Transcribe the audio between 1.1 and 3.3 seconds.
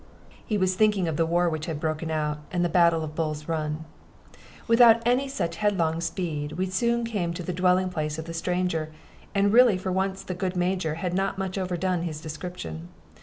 the war which had broken out, and the battle of